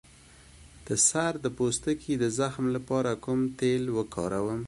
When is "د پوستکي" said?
1.43-2.13